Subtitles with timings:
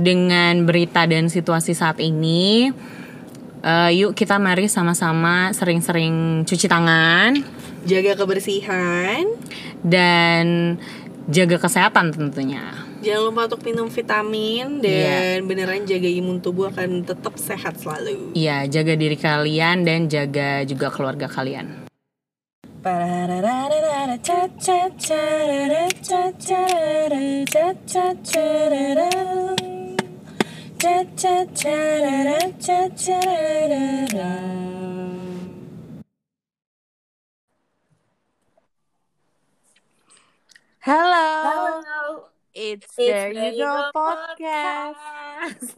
[0.00, 2.72] dengan berita dan situasi saat ini,
[3.62, 7.36] uh, yuk kita mari sama-sama sering-sering cuci tangan,
[7.84, 9.24] jaga kebersihan,
[9.84, 10.76] dan
[11.28, 12.88] jaga kesehatan tentunya.
[13.00, 15.40] Jangan lupa untuk minum vitamin dan yeah.
[15.40, 18.36] beneran jaga imun tubuh akan tetap sehat selalu.
[18.36, 21.88] Iya, jaga diri kalian dan jaga juga keluarga kalian.
[30.80, 30.96] Hello.
[40.80, 42.24] Hello.
[42.56, 44.96] It's, It's There You Go, go Podcast.
[44.96, 45.76] podcast.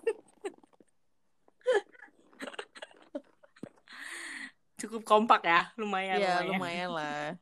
[4.79, 6.23] Cukup kompak ya, lumayan.
[6.23, 6.55] Ya, lumayan.
[6.55, 7.35] lumayan lah.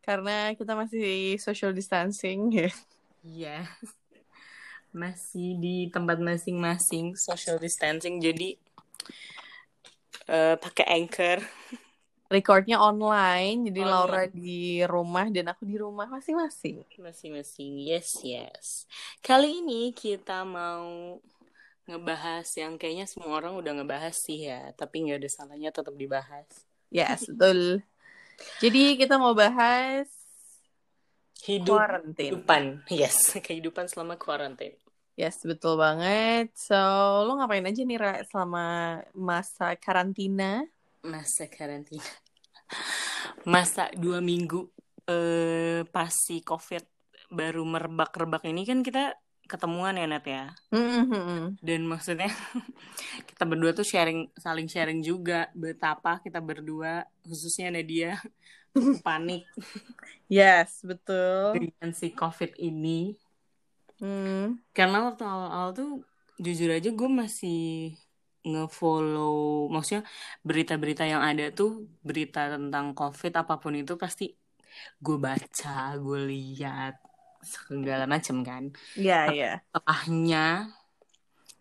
[0.00, 2.72] Karena kita masih social distancing ya.
[3.20, 3.68] Iya.
[4.92, 8.60] Masih di tempat masing-masing social distancing, jadi
[10.28, 11.40] uh, pakai anchor.
[12.32, 13.92] Recordnya online jadi online.
[13.92, 16.80] Laura di rumah dan aku di rumah masing-masing.
[16.96, 17.76] Masing-masing.
[17.84, 18.88] Yes yes.
[19.20, 21.20] Kali ini kita mau
[21.84, 26.48] ngebahas yang kayaknya semua orang udah ngebahas sih ya tapi nggak ada salahnya tetap dibahas.
[26.88, 27.84] Yes betul.
[28.64, 30.08] Jadi kita mau bahas
[31.44, 31.78] hidup
[32.14, 34.78] kehidupan yes kehidupan selama karantina
[35.12, 36.56] Yes, betul banget.
[36.56, 36.72] So,
[37.28, 40.64] lo ngapain aja nih, Ra, selama masa karantina?
[41.04, 42.08] Masa karantina
[43.54, 44.68] masa dua minggu
[45.08, 46.84] eh pas si covid
[47.32, 49.18] baru merebak-rebak ini kan kita
[49.50, 51.60] ketemuan ya Nat ya mm-hmm.
[51.60, 52.30] dan maksudnya
[53.28, 58.16] kita berdua tuh sharing saling sharing juga betapa kita berdua khususnya Nadia
[59.06, 59.44] panik.
[60.26, 61.58] Yes betul.
[61.58, 63.16] Dengan si covid ini.
[64.02, 64.58] Mm.
[64.74, 66.02] karena waktu awal-awal tuh
[66.42, 67.94] jujur aja gue masih
[68.42, 70.02] ngefollow maksudnya
[70.42, 74.34] berita-berita yang ada tuh berita tentang covid apa pun itu pasti
[74.98, 76.98] gue baca gue lihat
[77.42, 78.70] segala macam kan.
[78.98, 79.42] Iya yeah, iya.
[79.42, 79.56] Yeah.
[79.70, 80.46] setelahnya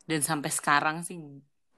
[0.10, 1.18] dan sampai sekarang sih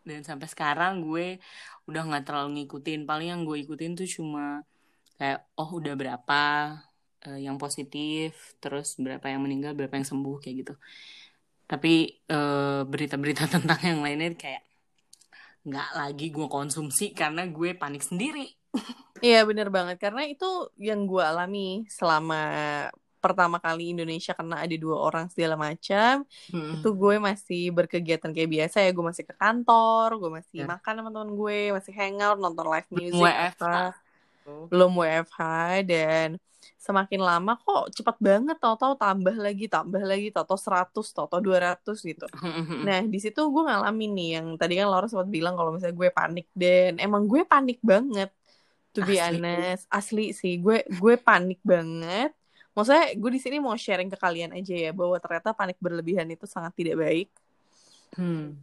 [0.03, 1.39] dan sampai sekarang gue
[1.87, 3.07] udah nggak terlalu ngikutin.
[3.07, 4.63] Paling yang gue ikutin tuh cuma
[5.17, 6.41] kayak oh udah berapa
[7.29, 10.73] uh, yang positif terus berapa yang meninggal berapa yang sembuh kayak gitu
[11.73, 14.63] tapi uh, berita-berita tentang yang lainnya kayak
[15.63, 18.47] nggak lagi gue konsumsi karena gue panik sendiri.
[19.23, 22.43] Iya bener banget karena itu yang gue alami selama
[23.23, 26.83] pertama kali Indonesia karena ada dua orang segala macam hmm.
[26.83, 30.67] itu gue masih berkegiatan kayak biasa ya gue masih ke kantor gue masih ya.
[30.67, 33.95] makan sama teman gue masih hangout nonton live music apa
[34.45, 35.39] belum WFH
[35.87, 36.39] dan
[36.83, 42.27] semakin lama kok cepat banget tau-tau tambah lagi tambah lagi tau-tau 100 tau-tau 200 gitu.
[42.87, 46.09] Nah di situ gue ngalamin nih yang tadi kan Laura sempat bilang kalau misalnya gue
[46.11, 48.27] panik dan emang gue panik banget
[48.91, 49.39] to be asli.
[49.39, 49.83] honest.
[49.87, 52.35] Asli sih gue gue panik banget.
[52.75, 56.43] Maksudnya gue di sini mau sharing ke kalian aja ya bahwa ternyata panik berlebihan itu
[56.43, 57.29] sangat tidak baik.
[58.19, 58.59] Hmm.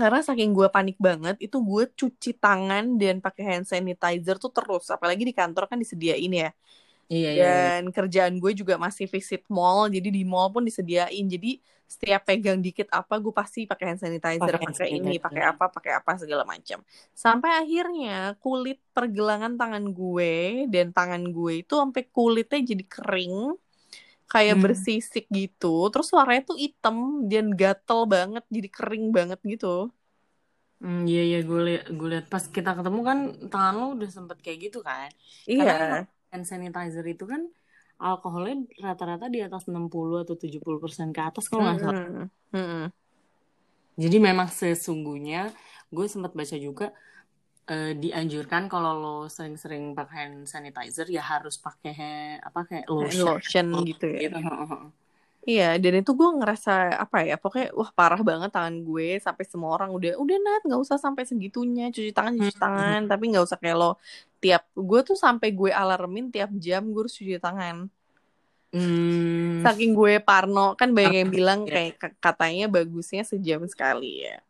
[0.00, 4.84] Karena saking gue panik banget itu gue cuci tangan dan pakai hand sanitizer tuh terus
[4.94, 6.48] apalagi di kantor kan disediain ya
[7.12, 7.96] Iya, iya, Dan iya.
[7.96, 11.24] kerjaan gue juga masih visit mall, jadi di mall pun disediain.
[11.28, 15.92] Jadi setiap pegang dikit apa, gue pasti pakai hand sanitizer, pakai ini, pakai apa, pakai
[16.00, 16.78] apa segala macam.
[17.12, 23.34] Sampai akhirnya kulit pergelangan tangan gue dan tangan gue itu sampai kulitnya jadi kering,
[24.36, 24.64] kayak hmm.
[24.68, 25.88] bersisik gitu.
[25.88, 29.88] Terus warnanya tuh hitam dan gatel banget, jadi kering banget gitu.
[30.76, 34.38] Hmm, iya iya gue liat gue liat pas kita ketemu kan tangan lo udah sempet
[34.44, 35.08] kayak gitu kan.
[35.48, 35.64] Iya.
[35.64, 37.48] Karena hand sanitizer itu kan
[37.96, 39.88] alkoholnya rata-rata di atas 60
[40.28, 42.28] atau 70 persen ke atas kalau nggak salah.
[42.28, 42.84] Mm -hmm.
[43.96, 45.48] Jadi memang sesungguhnya
[45.88, 46.92] gue sempat baca juga
[47.70, 53.66] uh, dianjurkan kalau lo sering-sering pakai hand sanitizer ya harus pakai apa kayak lotion, lotion
[53.86, 54.20] gitu ya.
[54.26, 54.38] Gitu.
[55.46, 59.78] Iya, dan itu gue ngerasa apa ya, pokoknya wah parah banget tangan gue sampai semua
[59.78, 63.54] orang udah udah nat nggak usah sampai segitunya cuci tangan cuci tangan, tapi nggak usah
[63.54, 63.94] kayak lo
[64.42, 67.86] tiap gue tuh sampai gue alarmin tiap jam gue harus cuci tangan.
[68.74, 69.62] Hmm.
[69.62, 74.42] Saking gue parno kan banyak yang bilang kayak katanya bagusnya sejam sekali ya.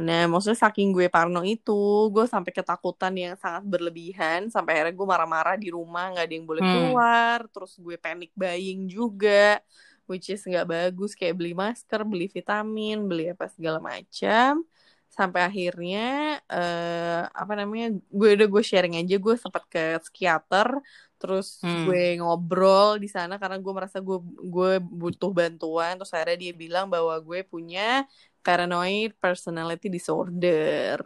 [0.00, 5.08] Nah, maksudnya saking gue parno itu, gue sampai ketakutan yang sangat berlebihan, sampai akhirnya gue
[5.08, 6.72] marah-marah di rumah, nggak ada yang boleh hmm.
[6.72, 9.60] keluar, terus gue panic buying juga,
[10.08, 14.64] which is nggak bagus, kayak beli masker, beli vitamin, beli apa segala macam,
[15.10, 20.80] sampai akhirnya uh, apa namanya, gue udah gue sharing aja, gue sempat ke psikiater,
[21.20, 21.84] terus Hmm.
[21.84, 26.88] gue ngobrol di sana karena gue merasa gue gue butuh bantuan terus akhirnya dia bilang
[26.88, 28.08] bahwa gue punya
[28.46, 30.98] paranoid personality disorder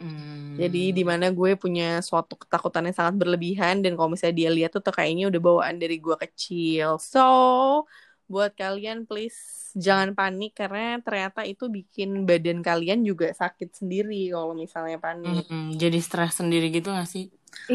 [0.00, 0.60] Hmm.
[0.60, 4.70] jadi di mana gue punya suatu ketakutan yang sangat berlebihan dan kalau misalnya dia lihat
[4.74, 7.18] tuh, tuh kayaknya udah bawaan dari gue kecil so
[8.32, 9.38] buat kalian please
[9.76, 15.72] jangan panik karena ternyata itu bikin badan kalian juga sakit sendiri kalau misalnya panik Hmm,
[15.80, 17.24] jadi stres sendiri gitu gak sih?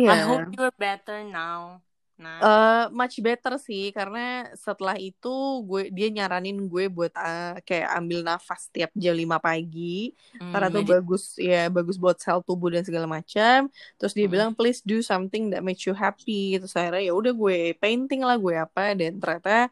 [0.05, 1.81] I iya hope you're better now.
[2.19, 5.27] Nah, Eh, much better sih karena setelah itu
[5.67, 10.15] gue dia nyaranin gue buat eh, kayak ambil nafas tiap jam 5 pagi.
[10.39, 13.67] Hmm, karena tuh bagus ya bagus buat sel tubuh dan segala macam.
[13.99, 14.31] Terus dia Hmm.
[14.31, 16.55] bilang please do something that makes you happy.
[16.59, 18.81] Terus akhirnya ya udah gue painting lah gue apa.
[18.99, 19.67] Dan ternyata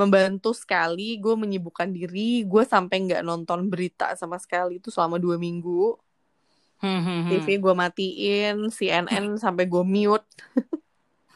[0.00, 2.44] membantu sekali gue menyibukkan diri.
[2.50, 5.96] Gue sampai nggak nonton berita sama sekali itu selama dua minggu.
[6.80, 7.38] Hmm, hmm, hmm.
[7.42, 10.26] TV gue matiin CNN sampai gue mute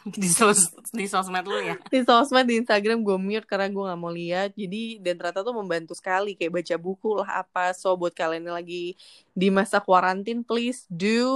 [0.23, 1.79] di sos di sosmed lu ya.
[1.87, 4.51] di sosmed di Instagram gue mute karena gue nggak mau lihat.
[4.59, 7.71] Jadi dan ternyata tuh membantu sekali kayak baca buku lah apa.
[7.77, 8.99] So buat kalian yang lagi
[9.31, 11.31] di masa kuarantin please do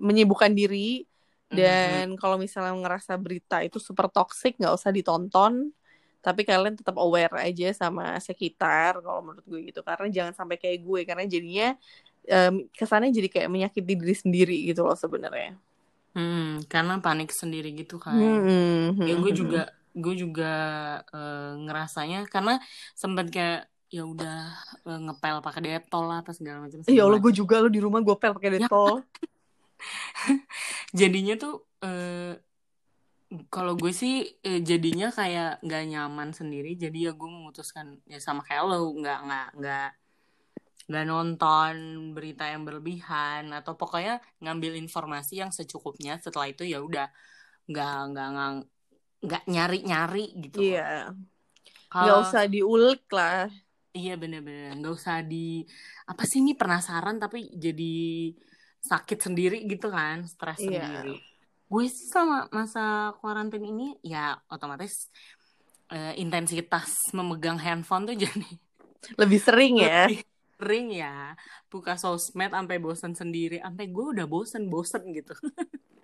[0.00, 1.04] menyibukkan diri.
[1.52, 5.68] Hmm, dan kalau misalnya ngerasa berita itu super toxic nggak usah ditonton.
[6.24, 9.84] Tapi kalian tetap aware aja sama sekitar kalau menurut gue gitu.
[9.84, 11.76] Karena jangan sampai kayak gue karena jadinya
[12.24, 15.60] em, kesannya jadi kayak menyakiti diri sendiri gitu loh sebenarnya
[16.14, 18.14] Hmm, karena panik sendiri gitu kan.
[18.14, 19.40] Hmm, Ya hmm, gue hmm.
[19.40, 19.62] juga
[19.94, 20.52] gue juga
[21.10, 22.58] eh, ngerasanya karena
[22.94, 24.38] sempat kayak ya udah
[24.90, 26.82] eh, ngepel pakai detol lah apa segala macam.
[26.86, 28.66] Ya Allah segala gue juga lo di rumah gue pel pakai Ya.
[28.66, 29.02] detol.
[31.00, 32.38] jadinya tuh eh,
[33.50, 38.46] kalau gue sih eh, jadinya kayak nggak nyaman sendiri jadi ya gue memutuskan ya sama
[38.46, 39.88] kayak lo nggak nggak nggak
[40.88, 41.74] nggak nonton
[42.16, 47.06] berita yang berlebihan atau pokoknya ngambil informasi yang secukupnya setelah itu ya udah
[47.70, 48.50] nggak nggak nggak
[49.24, 50.58] nggak nyari nyari gitu.
[50.60, 50.82] Iya.
[51.94, 53.48] Gak kalau usah diulik lah.
[53.94, 55.62] iya bener-bener nggak usah di
[56.10, 57.84] apa sih ini penasaran tapi jadi
[58.90, 60.82] sakit sendiri gitu kan stres Iya.
[60.82, 61.14] sendiri
[61.70, 62.80] gue sih sama masa
[63.22, 65.08] karantin ini ya otomatis
[65.94, 68.48] eh, intensitas memegang handphone tuh jadi
[69.20, 70.08] Lebih sering ya.
[70.08, 70.24] lebih
[70.64, 71.36] sering ya.
[71.68, 73.60] Buka sosmed sampai bosen sendiri.
[73.60, 75.36] Sampai gue udah bosen bosen gitu.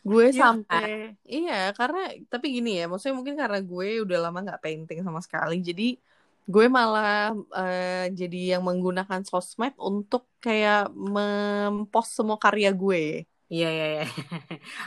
[0.00, 4.62] Gue Iya sampai iya karena tapi gini ya, maksudnya mungkin karena gue udah lama nggak
[4.64, 6.00] painting sama sekali, jadi
[6.48, 13.28] gue malah eh, jadi yang menggunakan sosmed untuk kayak mempost semua karya gue.
[13.52, 14.04] iya iya iya.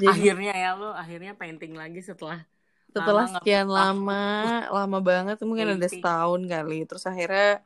[0.01, 2.41] Jadi akhirnya ya lo akhirnya painting lagi setelah
[2.89, 4.23] setelah lama sekian lama,
[4.69, 7.61] lama banget mungkin ada setahun kali, terus akhirnya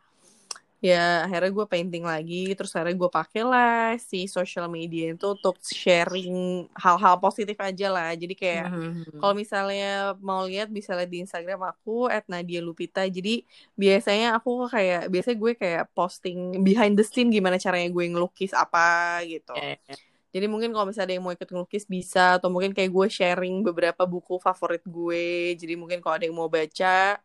[0.77, 5.57] ya akhirnya gue painting lagi terus akhirnya gue pakai lah si social media itu untuk
[5.65, 9.17] sharing hal-hal positif aja lah jadi kayak Mhm.
[9.17, 13.41] kalau misalnya mau lihat bisa lihat di Instagram aku @nadia_lupita jadi
[13.73, 19.17] biasanya aku kayak biasanya gue kayak posting behind the scene gimana caranya gue ngelukis apa
[19.25, 19.95] gitu Iya, iya.
[20.29, 23.65] jadi mungkin kalau misalnya ada yang mau ikut ngelukis bisa atau mungkin kayak gue sharing
[23.65, 27.17] beberapa buku favorit gue jadi mungkin kalau ada yang mau baca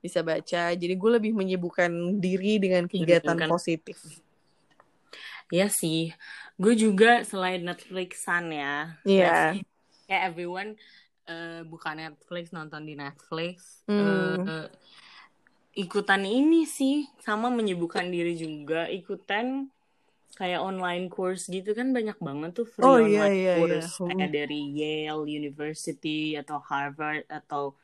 [0.00, 0.72] bisa baca.
[0.72, 3.48] Jadi gue lebih menyibukkan diri dengan kegiatan Menyibukkan.
[3.48, 3.96] positif.
[5.50, 6.14] Iya sih,
[6.56, 9.34] gue juga selain Netflixan ya, Iya.
[9.52, 9.66] say,
[10.06, 10.70] kayak everyone
[11.26, 14.42] eh, buka Netflix nonton di Netflix, Hmm.
[14.42, 14.66] eh,
[15.76, 17.06] ikutan ini sih.
[17.18, 19.70] Sama menyibukkan diri juga, ikutan
[20.34, 21.70] kayak online course gitu.
[21.70, 23.54] Kan banyak banget tuh free oh iya online iya iya.
[23.58, 23.90] course.
[23.98, 24.10] Hmm.
[24.10, 27.74] kayak dari Yale University atau Harvard atau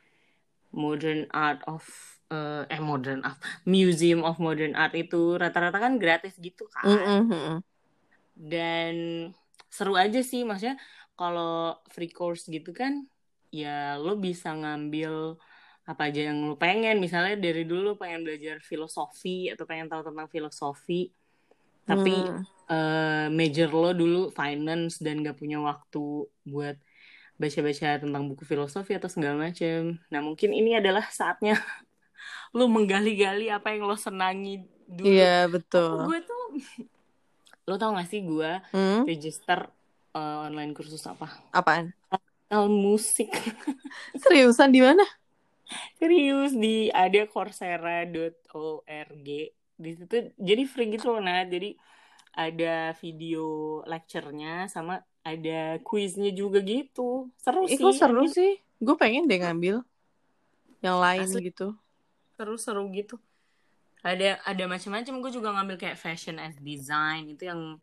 [0.75, 1.87] Modern Art of
[2.33, 6.99] eh, eh Modern Art Museum of Modern Art itu rata-rata kan gratis gitu kan Mm,
[7.31, 7.63] mm, mm.
[8.37, 8.95] dan
[9.73, 10.77] seru aja sih maksudnya
[11.17, 12.93] kalau free course gitu kan
[13.53, 15.41] ya lo bisa ngambil
[15.87, 20.03] apa aja yang lo pengen misalnya dari dulu lo pengen belajar filosofi atau pengen tahu
[20.13, 20.95] tentang filosofi
[21.87, 22.43] tapi Hmm.
[22.71, 26.77] eh, major lo dulu finance dan gak punya waktu buat
[27.41, 31.55] baca-baca tentang buku filosofi atau segala macam nah mungkin ini adalah saatnya
[32.55, 34.55] lo menggali-gali apa yang lo senangi
[34.87, 35.11] dulu.
[35.17, 36.45] Iya Aku betul gue tuh
[37.69, 39.03] lo tau gak sih gue Hmm?
[39.09, 39.67] register
[40.15, 41.27] eh, online kursus apa?
[41.53, 41.93] Apaan?
[42.51, 43.31] Al musik.
[44.23, 45.03] Seriusan di mana?
[45.99, 49.27] Serius di ada coursera.org
[49.77, 51.77] di situ jadi free gitu loh nah jadi
[52.37, 53.45] ada video
[53.85, 57.29] lecture-nya sama ada kuisnya juga gitu.
[57.41, 57.83] Seru Ih, sih.
[57.83, 58.61] kok seru sih?
[58.79, 59.81] Gue pengen deh ngambil
[60.85, 61.49] yang lain Asli.
[61.51, 61.73] gitu
[62.37, 63.17] seru-seru gitu
[64.07, 67.81] ada ada macam-macam gue juga ngambil kayak fashion as design itu yang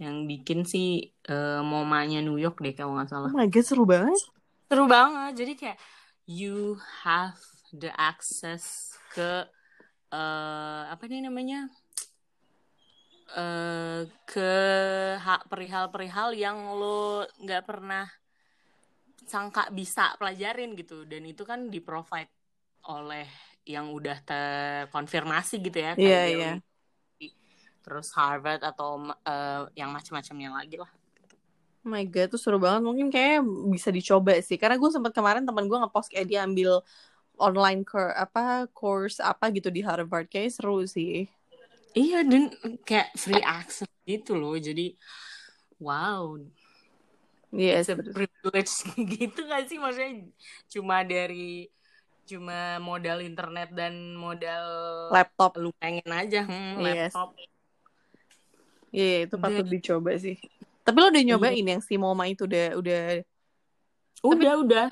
[0.00, 3.30] yang bikin sih uh, momanya New York deh kalau nggak salah.
[3.30, 4.18] Oh my god seru banget.
[4.66, 5.32] Seru banget.
[5.36, 5.78] Jadi kayak
[6.24, 7.36] you have
[7.76, 9.44] the access ke
[10.10, 11.68] uh, apa nih namanya
[13.36, 14.52] uh, ke
[15.20, 18.08] hak perihal-perihal yang lo nggak pernah
[19.22, 22.32] sangka bisa pelajarin gitu dan itu kan di provide
[22.90, 23.28] oleh
[23.62, 26.38] yang udah terkonfirmasi gitu ya Iya yeah, iya.
[26.38, 26.56] Yeah
[27.82, 30.90] terus Harvard atau uh, yang macam-macamnya lagi lah.
[31.82, 32.86] Oh my god, tuh seru banget.
[32.86, 34.54] Mungkin kayak bisa dicoba sih.
[34.54, 36.78] Karena gue sempat kemarin teman gue ngepost kayak dia ambil
[37.34, 41.26] online ke apa course apa gitu di Harvard kayak seru sih.
[41.92, 42.54] Iya dan
[42.86, 44.54] kayak free access gitu loh.
[44.54, 44.94] Jadi
[45.82, 46.38] wow.
[47.52, 48.72] Iya, yes, privilege
[49.20, 50.24] gitu gak sih maksudnya
[50.72, 51.68] cuma dari
[52.22, 54.66] cuma modal internet dan modal
[55.10, 57.50] laptop lu pengen aja hmm, laptop yes.
[58.92, 59.72] Iya, yeah, itu patut udah.
[59.72, 60.36] dicoba sih.
[60.84, 61.72] Tapi lo udah nyobain yeah.
[61.72, 63.02] yang si Moma itu udah udah
[64.20, 64.86] udah Tapi, udah.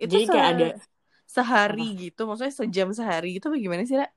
[0.00, 0.68] Itu Jadi kayak ada
[1.28, 2.00] sehari apa?
[2.08, 4.08] gitu, maksudnya sejam sehari gitu bagaimana sih, Ra?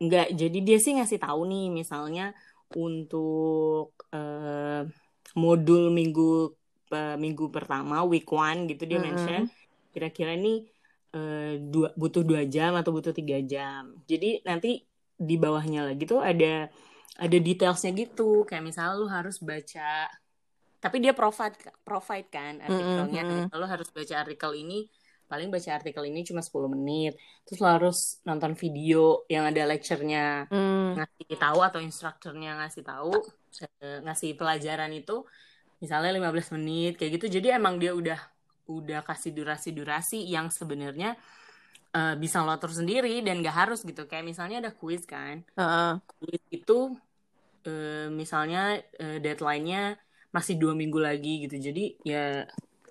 [0.00, 2.32] Enggak, jadi dia sih ngasih tahu nih misalnya
[2.72, 4.88] untuk uh,
[5.36, 6.56] modul minggu
[6.90, 9.14] uh, minggu pertama week one gitu dia mm -hmm.
[9.14, 9.42] mention
[9.94, 10.66] kira-kira ini
[11.14, 13.94] uh, dua butuh dua jam atau butuh tiga jam.
[14.04, 14.82] Jadi nanti
[15.14, 16.68] di bawahnya lagi tuh ada
[17.14, 20.10] ada detailsnya gitu kayak misalnya lu harus baca
[20.82, 21.54] tapi dia provide
[21.86, 23.54] provide kan artikelnya mm -hmm.
[23.54, 24.90] lu harus baca artikel ini
[25.24, 27.16] paling baca artikel ini cuma 10 menit
[27.46, 31.00] terus lo harus nonton video yang ada lecture-nya mm.
[31.00, 33.14] ngasih tahu atau instrukturnya ngasih tahu
[33.80, 35.24] eh, ngasih pelajaran itu
[35.80, 38.20] misalnya 15 menit kayak gitu jadi emang dia udah
[38.66, 41.16] udah kasih durasi-durasi yang sebenarnya
[41.94, 44.04] uh, bisa lo atur sendiri dan gak harus gitu.
[44.08, 45.44] Kayak misalnya ada quiz kan.
[45.54, 46.00] Uh.
[46.18, 46.98] quiz itu
[47.68, 49.96] uh, misalnya uh, deadline-nya
[50.34, 51.60] masih dua minggu lagi gitu.
[51.60, 52.42] Jadi ya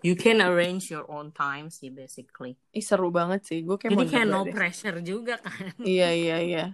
[0.04, 2.56] you can arrange your own time sih basically.
[2.76, 3.64] Ih, seru banget sih.
[3.64, 4.54] Gue kayak jadi kayak no deh.
[4.56, 5.76] pressure juga kan.
[5.84, 6.66] Iya iya iya.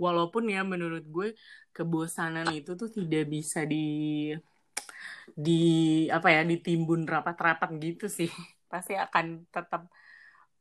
[0.00, 1.38] Walaupun ya menurut gue
[1.70, 4.30] kebosanan itu tuh tidak bisa di
[5.32, 8.30] di apa ya ditimbun rapat-rapat gitu sih.
[8.72, 9.92] Pasti akan tetap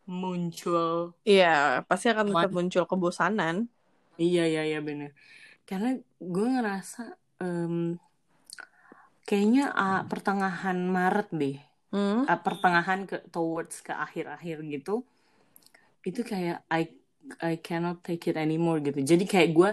[0.02, 3.72] muncul iya pasti akan tetap muncul kebosanan.
[4.20, 5.16] Iya iya iya bener.
[5.64, 7.96] Karena gue ngerasa um,
[9.24, 11.58] kayaknya uh, pertengahan Maret deh
[11.94, 12.26] hmm?
[12.26, 15.06] uh, pertengahan ke towards ke akhir-akhir gitu
[16.02, 16.90] itu kayak I
[17.42, 19.00] I cannot take it anymore gitu.
[19.02, 19.70] Jadi kayak gue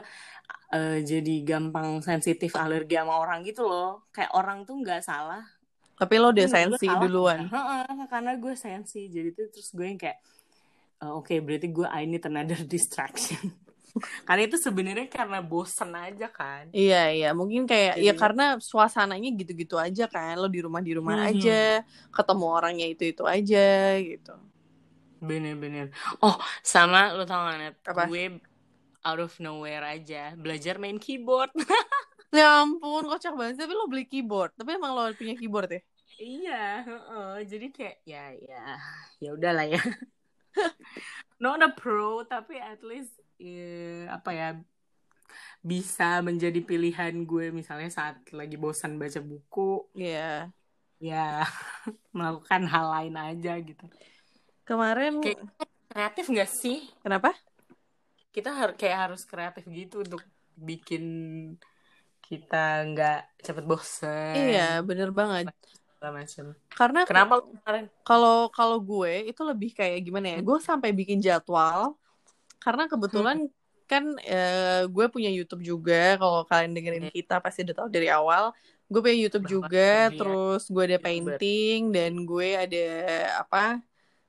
[0.74, 4.08] uh, jadi gampang sensitif alergi sama orang gitu loh.
[4.12, 5.44] Kayak orang tuh nggak salah.
[5.98, 7.50] Tapi lo udah sensi duluan.
[7.50, 8.06] Kan?
[8.06, 9.10] karena gue sensi.
[9.10, 10.18] Jadi tuh terus gue yang kayak
[11.02, 13.50] uh, oke okay, berarti gue I need another distraction.
[14.22, 16.70] Karena itu sebenarnya karena bosen aja kan.
[16.70, 17.30] Iya iya.
[17.34, 18.06] Mungkin kayak ya Jadi...
[18.06, 20.38] ya karena suasananya gitu-gitu aja kan.
[20.38, 21.28] Lo di rumah di rumah hmm.
[21.34, 21.82] aja
[22.14, 24.36] ketemu orangnya itu itu aja gitu
[25.18, 25.90] bener-bener.
[26.22, 28.06] Oh sama lo tau gak net Apa?
[28.06, 28.38] gue
[29.04, 31.50] out of nowhere aja belajar main keyboard.
[32.28, 33.56] Ya ampun kocak banget.
[33.56, 34.52] Tapi lo beli keyboard.
[34.52, 35.80] Tapi emang lo punya keyboard ya?
[36.20, 38.76] Iya uh, jadi kayak ya ya
[39.16, 39.80] ya udahlah ya.
[41.42, 44.48] Not a pro tapi at least ya, apa ya
[45.64, 47.48] bisa menjadi pilihan gue.
[47.48, 50.38] Misalnya saat lagi bosan baca buku ya yeah.
[51.46, 51.46] ya
[52.10, 53.86] melakukan hal lain aja gitu
[54.68, 55.40] kemarin kayak
[55.88, 57.32] kreatif gak sih kenapa
[58.28, 60.20] kita harus kayak harus kreatif gitu untuk
[60.52, 61.04] bikin
[62.20, 65.48] kita nggak cepet bosan iya bener banget
[66.06, 66.54] macam.
[66.70, 67.84] Karena kenapa kemarin?
[68.06, 70.40] Kalau kalau gue itu lebih kayak gimana ya?
[70.46, 71.98] Gue sampai bikin jadwal
[72.62, 73.54] karena kebetulan hmm.
[73.90, 76.14] kan uh, gue punya YouTube juga.
[76.14, 77.14] Kalau kalian dengerin hmm.
[77.18, 78.54] kita pasti udah tahu dari awal.
[78.88, 80.14] Gue punya YouTube juga, ya.
[80.14, 82.86] terus gue ada painting dan gue ada
[83.44, 83.84] apa?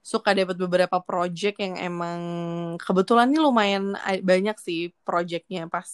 [0.09, 2.19] Suka dapat beberapa project yang emang
[2.81, 3.93] kebetulan ini lumayan
[4.25, 5.85] banyak sih projectnya pas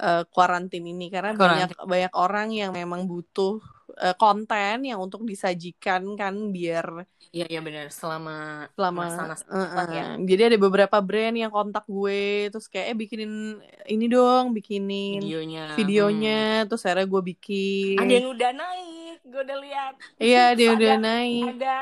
[0.00, 0.24] uh,
[0.72, 1.12] ini.
[1.12, 3.60] Karena banyak banyak orang yang memang butuh
[4.00, 9.02] uh, konten yang untuk disajikan kan biar iya iya benar selama selama
[9.46, 10.06] uh, uh, ya.
[10.18, 15.64] jadi ada beberapa brand yang kontak gue terus kayak eh bikinin ini dong bikinin videonya.
[15.76, 16.42] videonya.
[16.64, 16.66] Hmm.
[16.70, 17.98] terus akhirnya gue bikin.
[18.00, 19.94] Ada yang udah naik gue udah lihat.
[20.16, 21.44] Iya dia udah naik.
[21.60, 21.76] ada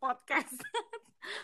[0.00, 0.54] podcast.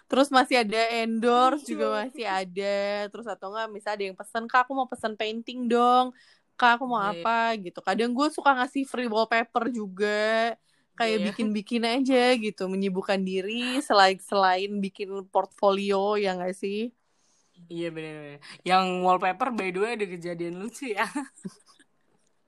[0.08, 3.08] Terus masih ada endorse juga masih ada.
[3.10, 6.14] Terus atau enggak misalnya ada yang pesen kak aku mau pesen painting dong.
[6.54, 7.20] Kak aku mau yeah.
[7.20, 7.58] apa?
[7.60, 7.78] Gitu.
[7.82, 10.54] Kadang gue suka ngasih free wallpaper juga.
[10.94, 11.26] Kayak yeah.
[11.26, 16.94] bikin-bikin aja gitu menyibukkan diri selain selain bikin portfolio ya gak sih?
[17.70, 21.06] Iya benar-benar yang wallpaper by the way ada kejadian lucu ya.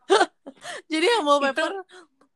[0.90, 1.82] Jadi yang wallpaper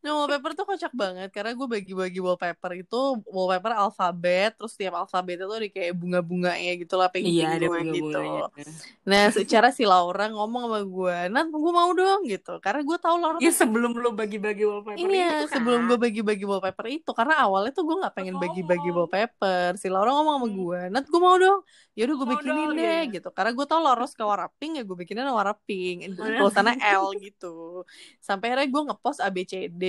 [0.00, 5.36] Yang wallpaper tuh kocak banget karena gue bagi-bagi wallpaper itu wallpaper alfabet terus tiap alfabet
[5.36, 8.08] itu ada kayak bunga-bunganya gitu lah painting Iya ada gue gitu.
[8.08, 8.48] bunga-bunganya.
[9.04, 13.16] Nah secara si Laura ngomong sama gue, Nat gue mau dong gitu karena gue tahu
[13.16, 15.52] Laura Ya sebelum lo bagi-bagi wallpaper Iya, itu kan.
[15.52, 18.40] sebelum gue bagi-bagi wallpaper itu karena awalnya tuh gue nggak pengen Oh.
[18.40, 19.76] bagi-bagi wallpaper.
[19.76, 20.56] Si Laura ngomong sama Hmm.
[20.56, 21.60] gue, Nat gue mau dong.
[21.92, 23.12] Ya udah gue bikinin dong, deh iya.
[23.12, 23.28] gitu.
[23.28, 26.08] Karena gue tau Laura suka warna pink ya gue bikinin warna pink.
[26.16, 27.84] Tulisannya L gitu.
[28.18, 29.84] Sampai akhirnya gue ngepost ABCD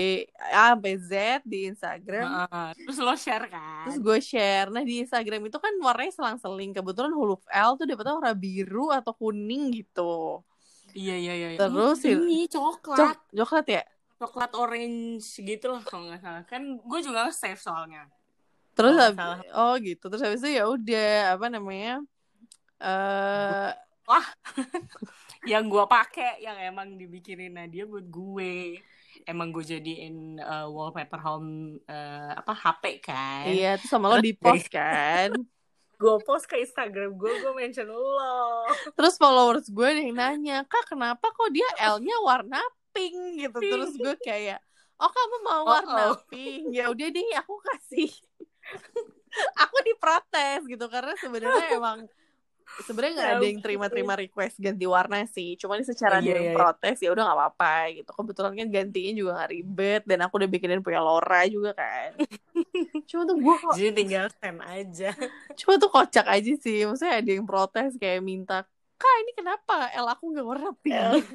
[0.51, 1.11] A sampai Z
[1.43, 2.27] di Instagram.
[2.27, 2.69] Heeh.
[2.83, 3.85] Terus lo share kan.
[3.87, 4.67] Terus gue share.
[4.69, 6.71] Nah di Instagram itu kan warnanya selang-seling.
[6.71, 10.41] Kebetulan huruf L tuh dapetnya warna biru atau kuning gitu.
[10.91, 11.49] Iya iya iya.
[11.55, 12.97] Terus Ih, ini coklat.
[12.99, 13.83] Cok coklat ya?
[14.21, 18.05] coklat orange gitu lah kalau nggak salah kan gue juga save soalnya
[18.77, 19.41] Terus hab- salah.
[19.57, 20.13] oh gitu.
[20.13, 22.05] Terus habis itu ya udah apa namanya?
[22.77, 23.71] eh
[25.51, 28.77] yang gue pakai yang emang dibikinin Nadia buat gue
[29.27, 34.33] emang gue jadiin uh, wallpaper home uh, apa HP kan iya, terus sama lo di
[34.35, 35.33] post kan.
[36.01, 38.65] gue post ke Instagram gue gue mention lo
[38.97, 42.57] Terus followers gue yang nanya, "Kak, kenapa kok dia L-nya warna
[42.89, 43.61] pink?" gitu.
[43.61, 44.57] Terus gue kayak,
[44.97, 46.17] "Oh, kamu mau Oh, warna oh.
[46.25, 48.09] pink." Ya udah deh, aku kasih.
[49.63, 52.05] aku diprotes gitu karena sebenarnya emang
[52.79, 55.59] sebenarnya nggak ada yang terima-terima request ganti warna sih.
[55.59, 56.55] Cuma ini secara Iya, dia iya, iya.
[56.55, 58.09] protes ya udah nggak apa-apa gitu.
[58.15, 62.15] Kebetulan kan gantinya juga nggak ribet dan aku udah bikinin punya Laura juga kan.
[63.09, 65.11] Cuma tuh gue kok jadi tinggal send aja.
[65.59, 66.87] Cuma tuh kocak aja sih.
[66.87, 68.63] Maksudnya ada yang protes kayak minta
[69.01, 69.89] kak ini kenapa?
[69.97, 71.25] L aku nggak warna pink.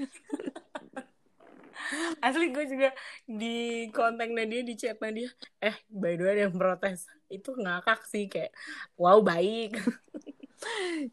[2.24, 2.90] Asli gue juga
[3.28, 5.30] di kontak Nadia di chat Nadia
[5.62, 7.06] eh by the way ada yang protes.
[7.30, 8.50] Itu ngakak sih kayak
[8.98, 9.78] wow baik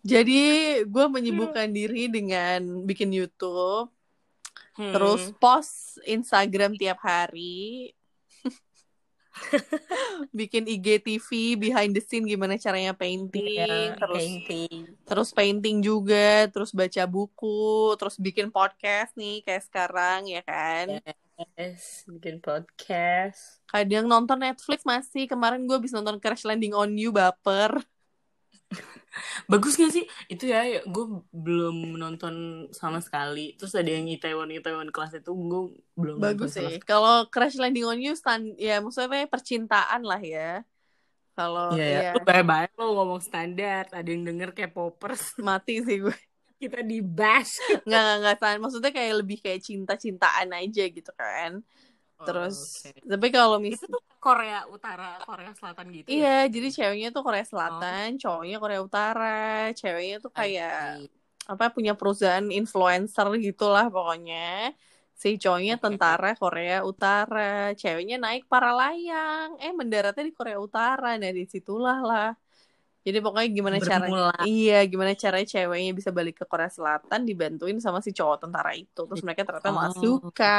[0.01, 0.41] jadi
[0.93, 3.89] gue menyibukkan diri dengan bikin YouTube
[4.73, 4.89] Hmm.
[4.89, 7.93] terus post Instagram tiap hari.
[10.33, 14.77] Bikin IGTV behind the scene gimana caranya painting Iya, terus painting.
[15.05, 21.01] terus painting juga terus baca buku terus bikin podcast nih kayak sekarang ya kan?
[21.53, 23.61] Yes bikin podcast.
[23.65, 27.77] Kadang nonton Netflix masih kemarin gue habis nonton Crash Landing on You baper
[29.51, 32.33] bagus gak sih itu ya gue belum nonton
[32.73, 35.61] sama sekali terus ada yang Itaewon Itaewon kelas itu gue
[35.99, 40.61] belum bagus sih kalau Crash Landing on You stand ya maksudnya percintaan lah ya
[41.37, 41.99] kalau Iya, ya.
[42.03, 43.83] ya, Lu bye-bye lo ngomong standar.
[43.97, 45.21] Ada yang denger kayak poppers.
[45.47, 46.15] mati sih gue
[46.61, 47.59] Kita di bash.
[47.83, 51.59] nggak nggak nggak maksudnya kayak lebih kayak cinta cintaan aja gitu kan
[52.21, 53.09] terus Oh, oke.
[53.09, 56.13] tapi kalau mis Itu tuh Korea Utara, Korea Selatan gitu ya?
[56.15, 59.25] iya jadi ceweknya tuh Korea Selatan cowoknya Korea Utara
[59.75, 61.03] ceweknya tuh kayak
[61.43, 64.71] apa punya perusahaan influencer gitulah pokoknya
[65.11, 65.83] si cowoknya Oke.
[65.83, 71.99] tentara Korea Utara ceweknya naik para layang eh mendaratnya di Korea Utara nah di situlah
[71.99, 72.29] lah
[73.03, 74.31] jadi pokoknya gimana Bermula.
[74.31, 78.71] caranya iya gimana caranya ceweknya bisa balik ke Korea Selatan dibantuin sama si cowok tentara
[78.79, 79.99] itu terus mereka ternyata malah Oh.
[79.99, 80.55] suka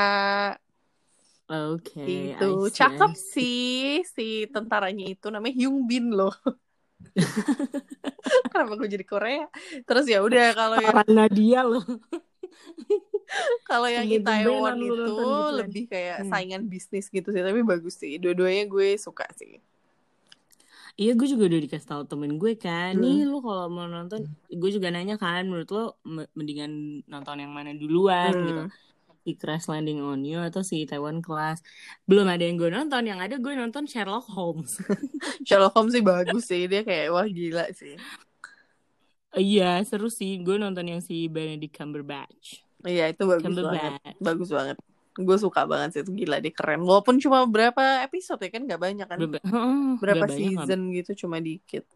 [1.49, 2.01] Oke.
[2.01, 3.55] itu I see, cakep sih
[4.15, 4.23] si
[4.55, 6.33] tentaranya itu namanya Hyung Bin loh
[8.53, 9.45] kenapa gue jadi Korea
[9.85, 11.85] terus ya udah kalau yang Karena dia loh.
[13.67, 15.55] Kalau yang Tumben-tumbenan Itaewon lu itu nonton gituan.
[15.59, 16.31] lebih kayak Hmm.
[16.31, 18.13] saingan bisnis gitu sih, tapi bagus sih.
[18.23, 19.59] Dua-duanya gue suka sih.
[20.95, 23.03] Iya gue juga udah dikasih tahu temen gue kan Hmm.
[23.03, 24.21] Nih lu kalau mau nonton
[24.61, 28.47] Gue juga nanya kan Menurut lo me- mendingan nonton yang mana duluan Hmm.
[28.47, 28.63] gitu
[29.25, 31.65] Si Crash Landing on You Atau si Taiwan Class
[32.05, 34.77] Belum ada yang gue nonton Yang ada gue nonton Sherlock Holmes
[35.49, 37.97] Sherlock Holmes sih bagus sih, dia kayak wah gila sih.
[39.35, 44.51] Iya seru sih Gue nonton yang si Benedict Cumberbatch Iya itu bagus Cumberbatch banget, bagus
[44.53, 44.77] banget.
[45.17, 46.85] Gue suka banget sih itu gila dia keren.
[46.85, 49.19] Walaupun cuma berapa episode ya kan nggak banyak kan?
[49.25, 51.89] Berapa, Heeh, Berapa nggak banyak, season gitu cuma dikit.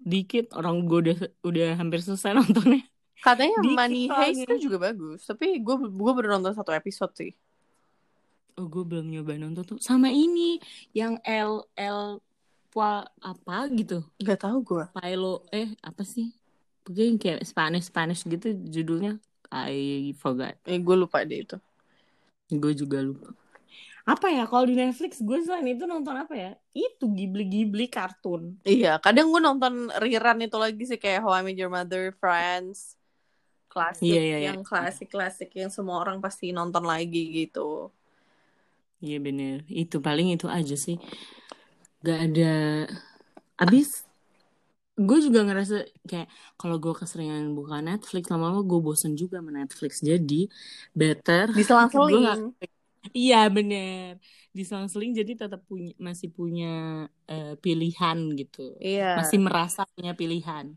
[0.00, 2.82] Dikit Orang gue udah, udah hampir selesai nontonnya
[3.20, 7.32] Katanya Dikit Money Heist itu juga bagus, tapi gue gue baru nonton satu episode sih.
[8.56, 9.78] Oh gue belum nyoba nonton tuh.
[9.80, 10.60] Sama ini
[10.92, 12.20] Yang L L
[12.70, 14.06] Pua apa gitu.
[14.22, 14.84] Gak tahu gue.
[14.94, 16.30] Pilo eh apa sih?
[16.86, 19.18] Pokoknya kayak Spanish Spanish gitu judulnya
[19.50, 20.54] I forgot.
[20.64, 21.58] Eh gue lupa deh itu.
[22.50, 23.30] gue juga lupa.
[24.06, 26.52] Apa ya kalau di Netflix gue selain itu nonton apa ya?
[26.74, 28.58] Itu Ghibli Ghibli kartun.
[28.66, 32.98] Iya, kadang gue nonton rerun itu lagi sih kayak How I Met Your Mother, Friends,
[33.70, 34.46] klasik Iya, iya, iya.
[34.50, 37.94] yang klasik-klasik yang semua orang pasti nonton lagi gitu.
[39.00, 39.64] iya bener.
[39.70, 40.98] Itu paling itu aja sih.
[42.02, 42.52] Gak ada.
[43.56, 44.04] Abis
[45.00, 46.28] gue juga ngerasa kayak
[46.60, 50.02] kalau gue keseringan buka Netflix lama-lama gue bosen juga sama Netflix.
[50.04, 50.50] Jadi
[50.92, 52.52] better diselang-seling.
[53.16, 54.20] iya bener.
[54.52, 58.76] Diselang-seling jadi tetap punya masih punya uh, pilihan gitu.
[58.82, 59.16] Iya.
[59.16, 60.76] Masih merasa punya pilihan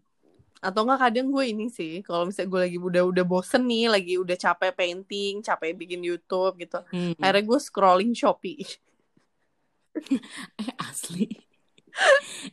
[0.64, 4.16] atau enggak kadang gue ini sih kalau misalnya gue lagi udah udah bosen nih lagi
[4.16, 7.20] udah capek painting capek bikin YouTube gitu hmm.
[7.20, 8.64] akhirnya gue scrolling Shopee.
[10.58, 11.30] Eh asli.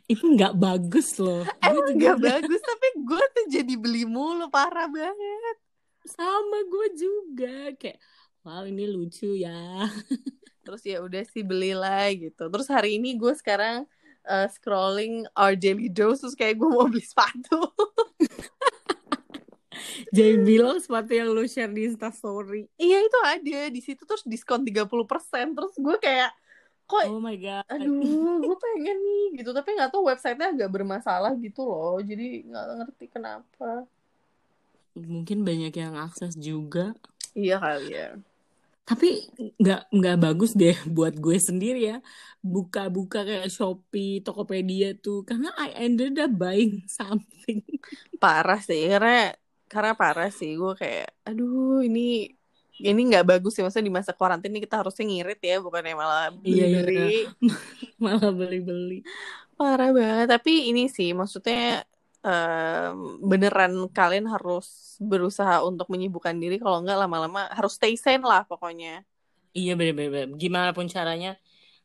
[0.04, 1.48] Itu nggak bagus loh.
[1.64, 5.56] Emang nggak bagus tapi gue tuh jadi beli mulu parah banget.
[6.04, 7.96] Sama gue juga kayak
[8.44, 9.88] wow ini lucu ya.
[10.60, 12.52] Terus ya udah sih belilah gitu.
[12.52, 13.88] Terus hari ini gue sekarang
[14.26, 17.60] uh, scrolling our daily dose terus kayak gue mau beli sepatu.
[20.16, 22.66] Jadi bilang sepatu yang lu share di Instastory.
[22.76, 24.88] Iya itu ada di situ terus diskon 30%
[25.56, 26.34] terus gue kayak
[26.90, 27.64] kok oh my god.
[27.70, 29.50] Aduh gue pengen nih gitu.
[29.54, 32.02] Tapi nggak tahu websitenya agak bermasalah gitu loh.
[32.02, 33.86] Jadi nggak ngerti kenapa.
[34.98, 36.92] Mungkin banyak yang akses juga.
[37.32, 38.18] Iya kali ya
[38.90, 39.22] tapi
[39.62, 41.96] nggak nggak bagus deh buat gue sendiri ya.
[42.42, 45.22] Buka-buka kayak Shopee, Tokopedia tuh.
[45.22, 47.62] Karena I ended up buying something.
[48.18, 48.90] Parah sih.
[48.90, 49.30] Karena
[49.70, 50.58] karena parah sih.
[50.58, 52.34] Gue kayak aduh ini
[52.82, 53.62] ini nggak bagus sih.
[53.62, 57.54] Maksudnya di masa karantina ini kita harusnya ngirit ya bukannya malah beli beli iya, iya.
[58.04, 58.98] malah beli beli
[59.54, 60.26] parah banget.
[60.34, 61.86] Tapi ini sih maksudnya
[62.24, 68.44] um, beneran kalian harus berusaha untuk menyibukkan diri kalau nggak lama-lama harus stay sane lah
[68.44, 69.04] pokoknya.
[69.50, 71.34] Iya bener-bener gimana pun caranya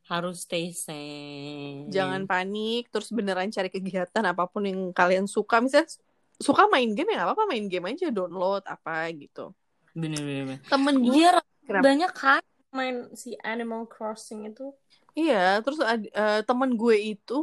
[0.05, 1.89] harus stay sane.
[1.89, 5.63] Jangan panik terus beneran cari kegiatan apa pun yang kalian suka.
[5.63, 5.89] Misalnya
[6.37, 9.55] suka main game ya apa-apa main game aja download apa gitu.
[9.95, 12.43] Bener bener, temen gue iya banyak kan
[12.75, 14.75] main si Animal Crossing itu.
[15.15, 17.39] Iya terus uh, temen gue itu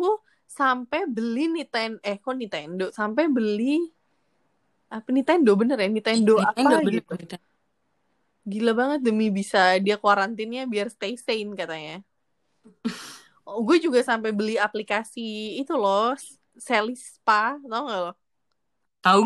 [0.52, 2.92] sampai beli Nintendo eh kok Nintendo?
[2.92, 3.88] Sampai beli
[4.92, 5.88] apa Nintendo bener ya?
[5.88, 7.12] Nintendo, Nintendo apa bener, gitu?
[7.16, 7.48] Nintendo.
[8.42, 12.04] gila banget demi bisa dia kuarantinnya biar stay sane katanya.
[13.42, 16.14] Oh, gue juga sampai beli aplikasi itu loh
[16.54, 18.12] Selis Spa tau gak lo?
[19.02, 19.22] Tahu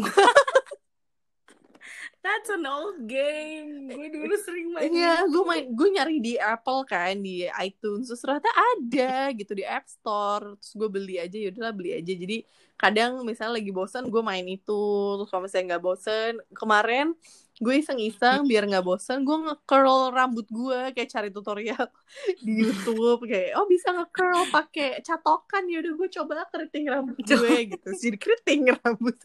[2.27, 3.87] That's an old game.
[3.87, 4.91] Gue dulu sering main.
[4.91, 8.11] Iya, gue main, gue nyari di Apple kan, di iTunes.
[8.11, 10.59] Terus ternyata ada gitu di App Store.
[10.59, 12.11] Terus gue beli aja, yaudahlah beli aja.
[12.11, 12.43] Jadi
[12.75, 14.83] kadang misalnya lagi bosen, gue main itu.
[15.23, 17.15] Terus kalau misalnya nggak bosen, kemarin
[17.57, 21.89] gue iseng-iseng biar nggak bosen, gue nge-curl rambut gue kayak cari tutorial
[22.45, 27.55] di YouTube kayak oh bisa nge-curl pakai catokan ya udah gue coba keriting rambut gue
[27.71, 27.89] gitu.
[27.97, 29.17] Jadi keriting rambut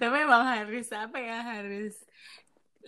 [0.00, 1.94] tapi emang harus apa ya harus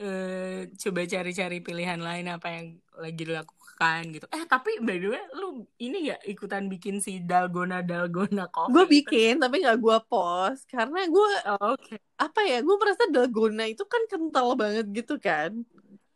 [0.01, 4.27] uh, coba cari-cari pilihan lain apa yang lagi dilakukan gitu.
[4.31, 8.85] Eh tapi by the way lu ini gak ikutan bikin si dalgona dalgona coffee gue
[8.87, 10.71] bikin tapi nggak gue post.
[10.71, 11.99] Karena gue oh, okay.
[12.19, 15.67] apa ya gue merasa dalgona itu kan kental banget gitu kan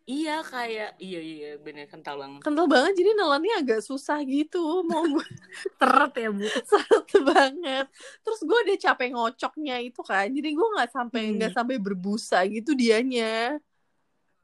[0.08, 2.40] Iya kayak iya iya bener kental banget.
[2.40, 5.26] Kental banget jadi nelannya agak susah gitu mau gue
[5.80, 6.48] teret ya bu.
[6.72, 7.86] Seret banget.
[8.24, 11.58] Terus gue udah capek ngocoknya itu kan jadi gue nggak sampai nggak hmm.
[11.60, 13.60] sampai berbusa gitu dianya.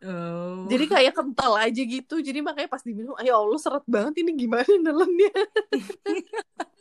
[0.04, 0.68] Oh.
[0.68, 2.20] Jadi kayak kental aja gitu.
[2.20, 5.32] Jadi makanya pas diminum, ayo Allah seret banget ini gimana nelannya.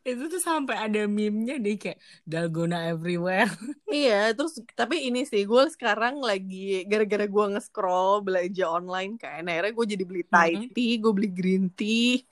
[0.00, 3.50] itu tuh sampai ada meme-nya deh kayak dalgona everywhere.
[3.90, 9.72] Iya terus tapi ini sih gue sekarang lagi gara-gara gue nge-scroll belanja online kan akhirnya
[9.76, 10.72] gue jadi beli Thai mm -hmm.
[10.72, 12.24] tea gue beli green tea.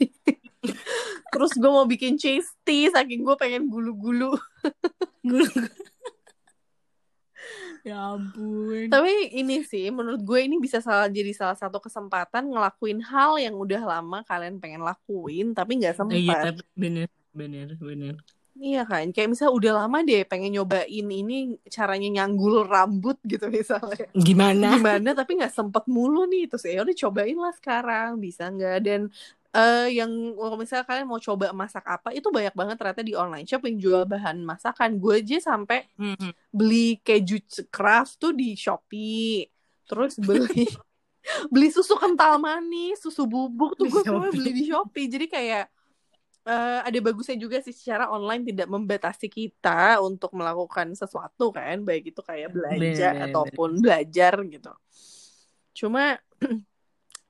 [1.34, 4.32] Terus gue mau bikin cheese tea saking gue pengen gulu-gulu.
[7.86, 8.90] Ya ampun.
[8.90, 13.54] Tapi ini sih menurut gue ini bisa salah jadi salah satu kesempatan ngelakuin hal yang
[13.56, 18.16] udah lama kalian pengen lakuin tapi nggak sempat iya tapi bener bener bener
[18.58, 24.10] Iya kan, kayak misalnya udah lama deh pengen nyobain ini caranya nyanggul rambut gitu misalnya.
[24.10, 24.74] Gimana?
[24.74, 28.78] Gimana tapi nggak sempet mulu nih, terus ya udah cobain lah sekarang bisa nggak?
[28.82, 29.14] Dan
[29.54, 33.46] uh, yang kalau misalnya kalian mau coba masak apa itu banyak banget ternyata di online
[33.46, 34.98] shop yang jual bahan masakan.
[34.98, 36.50] Gue aja sampai mm-hmm.
[36.50, 37.38] beli keju
[37.70, 39.46] craft tuh di Shopee,
[39.86, 40.66] terus beli
[41.54, 44.02] beli susu kental manis, susu bubuk tuh gue
[44.34, 45.06] beli di Shopee.
[45.06, 45.77] Jadi kayak
[46.48, 52.16] uh, ada bagusnya juga sih secara online tidak membatasi kita untuk melakukan sesuatu kan baik
[52.16, 53.82] itu kayak belanja bener, ataupun bener.
[53.84, 54.72] belajar gitu
[55.76, 56.16] cuma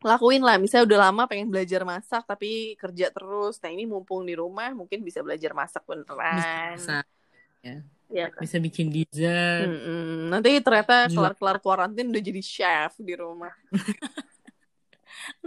[0.09, 4.39] lakuin lah misalnya udah lama pengen belajar masak tapi kerja terus nah ini mumpung di
[4.39, 7.03] rumah mungkin bisa belajar masak beneran bisa,
[7.67, 7.83] ya.
[8.07, 8.41] ya kan?
[8.47, 10.19] bisa bikin dessert mm -mm.
[10.31, 13.51] nanti ternyata kelar kelar kuarantin udah jadi chef di rumah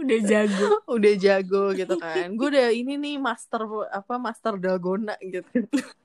[0.00, 0.66] udah jago.
[0.96, 2.28] Udah jago gitu kan.
[2.36, 5.48] Gue udah ini nih master apa master dalgona gitu.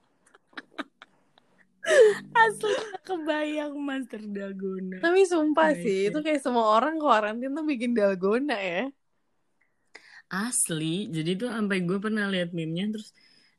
[2.35, 2.75] Asli
[3.07, 4.99] kebayang master dalgona.
[4.99, 5.83] Tapi sumpah Nice.
[5.83, 8.83] sih itu kayak semua orang kuarantin tuh bikin dalgona ya.
[10.27, 13.15] Asli jadi tuh sampai gue pernah lihat meme-nya terus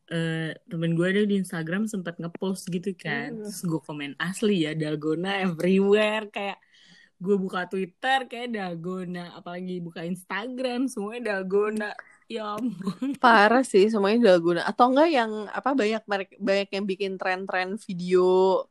[0.09, 3.33] eh temen gue ada di Instagram sempat ngepost gitu kan.
[3.33, 3.45] Hmm.
[3.45, 6.29] terus gue komen asli ya dalgona everywhere.
[6.29, 6.61] Kayak
[7.19, 9.35] gue buka Twitter kayak dalgona.
[9.35, 11.91] Apalagi buka Instagram semuanya dalgona.
[12.31, 13.19] Ya ampun.
[13.19, 14.63] Parah sih semuanya dalgona.
[14.65, 18.65] Atau enggak yang apa banyak merek banyak yang bikin tren-tren video.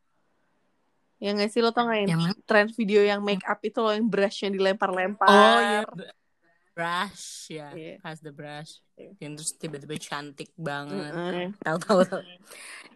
[1.17, 3.93] Yang nggak sih lo tau nggak yang Yang tren video yang make up itu loh
[3.93, 5.27] yang brushnya dilempar-lempar.
[5.27, 6.15] Oh ya b-
[6.77, 7.73] brush ya.
[7.73, 7.93] Iya.
[8.05, 8.85] has the brush.
[8.93, 9.11] Iya.
[9.25, 11.09] yang terus tiba-tiba cantik banget.
[11.09, 11.57] Mm-mm.
[11.65, 12.21] tahu tahu tahu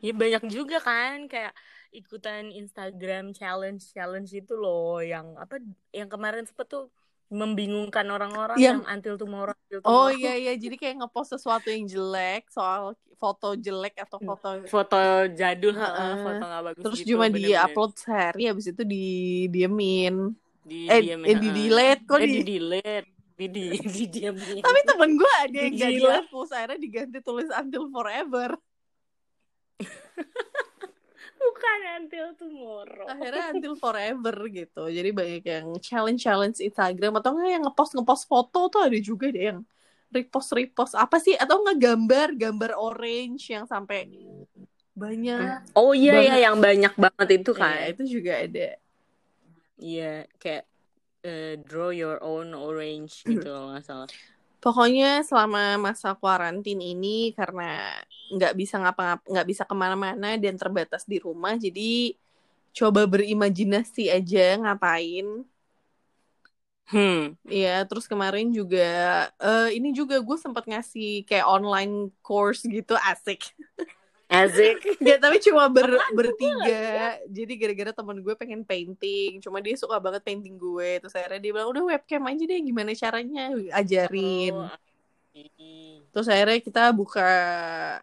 [0.02, 1.54] ya banyak juga kan kayak
[1.92, 5.60] ikutan Instagram challenge challenge itu loh yang apa
[5.92, 6.88] yang kemarin sempet tuh
[7.28, 10.16] membingungkan orang-orang Yang- yang until tomorrow until Oh tomorrow.
[10.16, 14.28] iya iya jadi kayak ngepost sesuatu yang jelek soal foto jelek atau Hmm.
[14.30, 15.00] foto foto
[15.32, 15.96] jadul Heeh.
[15.96, 17.48] heeh, foto nggak bagus terus gitu, cuma bener-bener.
[17.50, 19.06] dia upload sehari habis itu di
[19.48, 20.16] diemin
[20.62, 21.56] di eh, diemin, eh, di heeh.
[21.58, 23.64] delete kok eh, di di delete di di
[23.96, 26.08] di diemin tapi temen gue ada yang gak Gila.
[26.20, 28.50] dihapus akhirnya diganti tulis until forever
[31.42, 33.06] bukan until tomorrow.
[33.06, 34.84] Akhirnya until forever gitu.
[34.88, 39.30] Jadi banyak yang challenge challenge Instagram atau enggak yang ngepost ngepost foto tuh ada juga
[39.30, 39.60] deh yang
[40.10, 40.94] repost repost.
[40.94, 41.34] Apa sih?
[41.36, 44.06] Atau enggak gambar gambar orange yang sampai
[44.92, 45.72] banyak.
[45.74, 46.30] Oh iya Banget.
[46.30, 47.78] ya yang banyak banget itu Ya, kan.
[47.90, 48.70] itu juga ada.
[49.78, 50.64] Iya kayak
[51.24, 54.10] eh, draw your own orange gitu kalau nggak salah
[54.64, 57.64] Pokoknya selama masa kuarantin ini karena
[58.36, 62.14] nggak bisa ngapa nggak bisa ke mana-mana dan terbatas di rumah, jadi
[62.78, 65.28] coba berimajinasi aja ngapain.
[66.92, 68.80] hmm Iya, terus kemarin juga
[69.44, 71.94] eh ini juga gue sempat ngasih kayak online
[72.26, 73.40] course gitu asik.
[74.32, 77.20] asik Gak tapi cuma ber, bertiga.
[77.28, 81.04] Jadi gara-gara temen gue pengen painting, cuma dia suka banget painting gue.
[81.04, 83.44] Terus akhirnya dia bilang udah webcam aja deh gimana caranya
[83.76, 84.56] ajarin.
[84.56, 84.72] Oh.
[86.12, 87.30] Terus akhirnya kita buka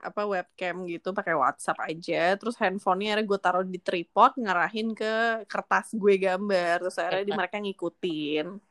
[0.01, 2.37] apa webcam gitu pakai WhatsApp aja.
[2.37, 6.89] Terus handphonenya akhirnya gue taruh di tripod ngarahin ke kertas gue gambar.
[6.89, 8.68] Terus akhirnya di mereka ngikutin.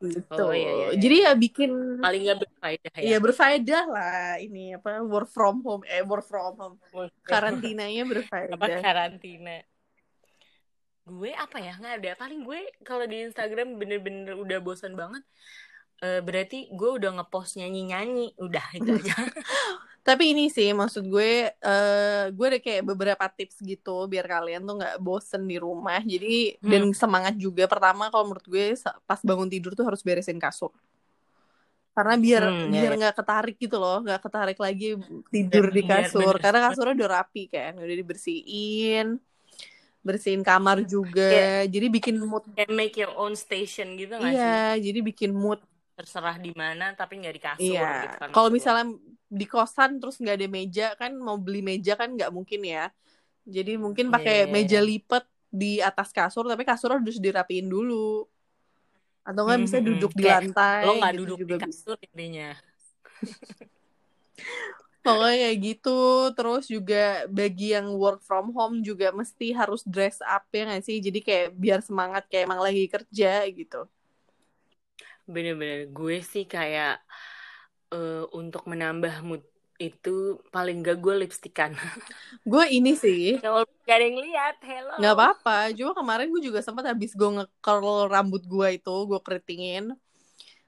[0.00, 0.32] Gitu.
[0.32, 0.96] Oh, iya, iya, iya.
[0.96, 3.04] Jadi ya bikin paling nggak berfaedah ya.
[3.04, 6.76] Ya berfaedah lah ini apa work from home eh work from home.
[7.20, 8.80] Karantinanya apa berfaedah.
[8.80, 9.60] karantina?
[11.04, 11.76] Gue apa ya?
[11.76, 12.10] Nggak ada.
[12.16, 15.20] Paling gue kalau di Instagram bener-bener udah bosan banget
[16.00, 18.32] eh, berarti gue udah ngepost nyanyi-nyanyi.
[18.40, 19.12] Udah itu aja
[20.00, 24.80] Tapi ini sih maksud gue eh gue ada kayak beberapa tips gitu biar kalian tuh
[24.80, 26.00] nggak bosen di rumah.
[26.00, 26.70] Jadi Hmm.
[26.72, 30.72] dan semangat juga pertama kalau menurut gue pas bangun tidur tuh harus beresin kasur.
[31.90, 34.96] Karena biar Hmm, ya, biar nggak ketarik gitu loh, nggak ketarik lagi
[35.28, 36.32] tidur di kasur.
[36.38, 36.42] bener.
[36.48, 39.06] Karena kasurnya udah rapi kan, udah dibersihin,
[40.00, 41.28] bersihin kamar juga.
[41.28, 41.68] Iya.
[41.68, 42.46] Jadi bikin mood.
[42.56, 45.60] kayak make your own station gitu nggak sih Iya, jadi bikin mood.
[46.00, 47.88] Terserah di mana tapi nggak di kasur Iya.
[48.08, 48.84] gitu kan Kalau misalnya
[49.30, 52.84] di kosan terus nggak ada meja kan mau beli meja kan nggak mungkin ya.
[53.44, 54.52] Jadi mungkin pakai Iya.
[54.54, 58.24] meja lipat di atas kasur tapi kasur harus dirapiin dulu.
[59.28, 59.86] Atau nggak bisa Mhm.
[59.88, 61.66] duduk di Kayak lantai lo nggak gitu duduk juga di bisa.
[61.68, 62.48] kasur intinya
[65.04, 65.90] Pokoknya kayak gitu.
[66.36, 66.96] Terus juga
[67.32, 70.96] bagi yang work from home juga mesti harus dress up ya nggak sih?
[71.00, 73.88] Jadi kayak biar semangat kayak emang lagi kerja gitu.
[75.34, 77.00] Bener-bener gue sih kayak
[77.94, 79.42] eh, untuk menambah mood
[79.80, 81.72] itu paling gak gue lipstikan.
[82.44, 83.40] Gue ini sih.
[83.40, 84.92] Kalau gak ada yang lihat hello.
[85.00, 85.56] Nggak apa-apa.
[85.72, 89.96] Cuma kemarin gue juga sempat habis gue nge-curl rambut gue itu, gue keritingin.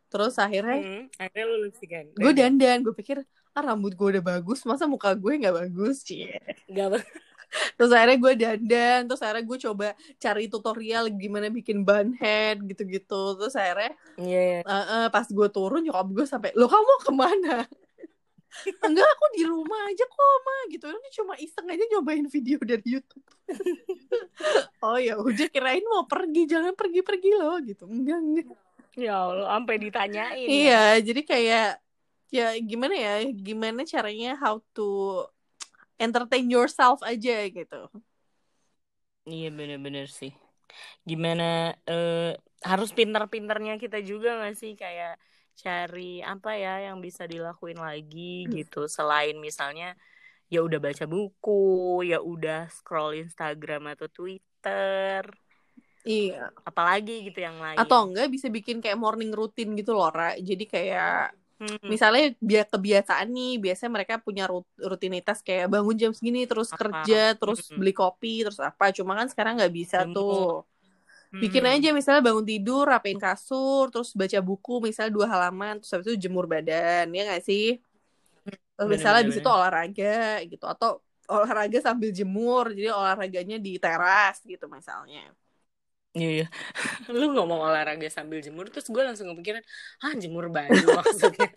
[0.08, 2.04] Terus akhirnya Hmm, akhirnya lu lipstikan.
[2.16, 3.20] Gue dandan gue pikir
[3.52, 6.08] ah rambut gue udah bagus masa muka gue nggak bagus?
[6.08, 6.40] Cie.
[6.72, 7.04] Gak
[7.76, 9.86] terus akhirnya gue dandan terus akhirnya gue coba
[10.16, 13.36] cari tutorial gimana bikin bun head gitu-gitu.
[13.38, 17.56] Terus akhirnya Iya, eh, eh, pas gue turun nyokap gue sampai lo kamu ke mana?
[18.84, 20.84] Enggak aku di rumah aja kok ma gitu.
[20.84, 23.26] Ini cuma iseng aja nyobain video dari YouTube.
[24.82, 26.44] Oh ya udah kirain mau pergi.
[26.50, 27.86] Jangan pergi-pergi loh gitu.
[27.86, 28.46] Enggak enggak.
[28.92, 30.44] Ya Allah, sampai ditanyain.
[30.44, 30.48] ya.
[30.52, 31.68] Iya, jadi kayak
[32.32, 35.22] ya gimana ya, gimana caranya how to
[36.02, 37.86] entertain yourself aja gitu.
[39.22, 40.34] Iya bener-bener sih.
[41.06, 42.34] Gimana eh,
[42.66, 45.14] harus pinter-pinternya kita juga gak sih kayak
[45.52, 49.94] cari apa ya yang bisa dilakuin lagi gitu selain misalnya
[50.52, 55.24] ya udah baca buku, ya udah scroll Instagram atau Twitter.
[56.04, 56.52] Iya.
[56.66, 57.80] Apalagi gitu yang lain.
[57.80, 60.36] Atau enggak bisa bikin kayak morning routine gitu loh, Ra.
[60.36, 61.78] Jadi kayak Hmm.
[61.92, 66.82] misalnya biar kebiasaan nih, biasanya mereka punya rut- rutinitas kayak bangun jam segini terus Apa?
[66.82, 67.78] kerja, terus Hmm.
[67.78, 68.84] beli kopi, terus apa.
[68.90, 70.14] Cuma kan sekarang nggak bisa Jemput.
[70.16, 70.66] tuh.
[71.42, 71.72] Bikin Hmm.
[71.74, 76.16] aja misalnya bangun tidur, rapiin kasur, terus baca buku misalnya dua halaman, terus habis itu
[76.28, 77.78] jemur badan, ya nggak sih?
[78.74, 80.12] Terus Bener, misalnya habis itu olahraga
[80.50, 80.90] gitu atau
[81.30, 85.20] olahraga sambil jemur, jadi olahraganya di teras gitu misalnya.
[86.12, 86.46] Iya, iya.
[87.18, 89.64] Lu ngomong olahraga sambil jemur, terus gue langsung kepikiran,
[90.04, 91.48] ah jemur baju maksudnya.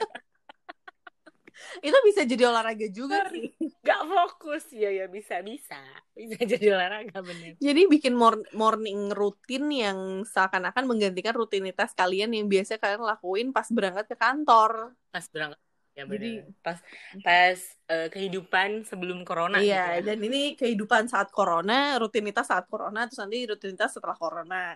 [1.84, 3.52] Itu bisa jadi olahraga juga sih.
[3.88, 5.78] Gak fokus, ya ya bisa bisa,
[6.16, 7.60] bisa jadi olahraga bener.
[7.60, 13.68] Jadi bikin mor- morning rutin yang seakan-akan menggantikan rutinitas kalian yang biasa kalian lakuin pas
[13.68, 14.96] berangkat ke kantor.
[15.12, 15.60] Pas berangkat,
[15.96, 16.20] ya bener.
[16.20, 16.78] Jadi- pas
[17.24, 19.58] pas eh, kehidupan sebelum corona.
[19.58, 20.06] iya, gitu ya.
[20.06, 24.76] dan ini kehidupan saat corona, rutinitas saat corona, terus nanti rutinitas setelah corona.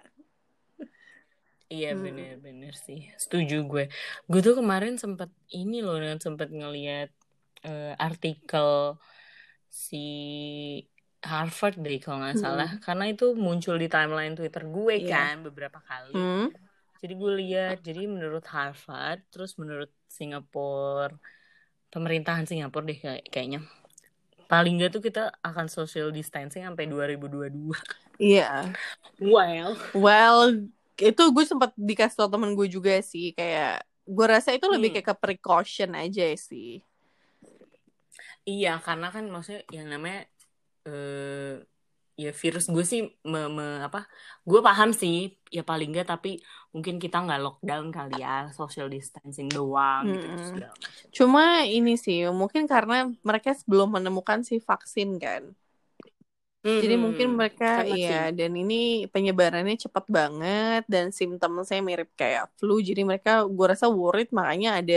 [1.69, 2.01] Iya Hmm.
[2.01, 3.85] bener-bener sih, setuju gue.
[4.25, 7.13] Gue tuh kemarin sempet ini loh, sempet ngeliat
[7.61, 8.95] eh, artikel
[9.67, 10.05] si
[11.19, 12.45] Harvard deh kalau nggak Hmm.
[12.47, 15.11] salah, karena itu muncul di timeline Twitter gue Iya.
[15.11, 16.15] kan beberapa kali.
[16.15, 16.47] Hmm.
[16.99, 21.15] Jadi gue lihat, jadi menurut Harvard, terus menurut Singapura,
[21.87, 23.63] pemerintahan Singapura deh kayak- kayaknya.
[24.51, 27.77] Paling nggak tuh kita akan social distancing sampai 2022.
[28.19, 28.75] Iya.
[29.21, 30.67] Well, Well,
[30.99, 34.95] itu gue sempat dikasih tau temen gue juga sih kayak gue rasa itu lebih Hmm.
[34.99, 36.83] kayak ke precaution aja sih.
[38.43, 40.25] Iya, karena kan maksudnya yang namanya
[40.89, 41.61] eh
[42.21, 43.01] ya virus gue sih
[43.31, 43.99] me, me- apa?
[44.49, 45.13] Gue paham sih,
[45.55, 46.29] ya paling nggak tapi
[46.73, 51.11] mungkin kita nggak lockdown kali ya, social distancing doang gitu segala macam.
[51.17, 51.41] Cuma
[51.75, 52.93] ini sih mungkin karena
[53.27, 55.43] mereka belum menemukan si vaksin kan.
[56.81, 58.73] Jadi Hmm, mungkin mereka kan iya dan ini
[59.13, 62.73] penyebarannya cepat banget dan simptomnya mirip kayak flu.
[62.89, 64.95] Jadi mereka gue rasa worried makanya ada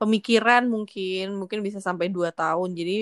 [0.00, 2.68] pemikiran mungkin mungkin bisa sampai 2 tahun.
[2.78, 2.92] Jadi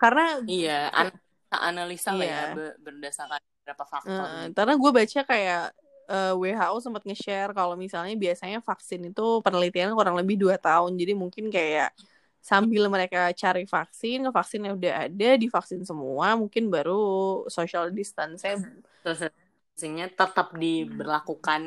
[0.00, 1.21] karena Iya, an-
[1.60, 2.46] analisa lah ya Iya.
[2.56, 4.26] be- berdasarkan beberapa faktor.
[4.26, 4.52] Gitu.
[4.56, 5.64] karena gue baca kayak
[6.08, 11.12] eh, WHO sempat nge-share kalau misalnya biasanya vaksin itu penelitian kurang lebih dua tahun jadi
[11.14, 11.94] mungkin kayak
[12.42, 20.10] sambil mereka cari vaksin vaksinnya udah ada divaksin semua mungkin baru social distance Social distancingnya
[20.10, 21.62] tetap diberlakukan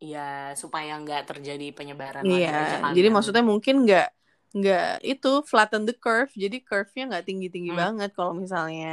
[0.00, 3.12] ya supaya nggak terjadi penyebaran iya jadi ya.
[3.12, 4.08] maksudnya mungkin nggak
[4.56, 6.30] nggak itu flatten the curve.
[6.42, 7.76] Jadi curve-nya nggak tinggi tinggi Hmm.
[7.82, 8.86] banget kalau misalnya.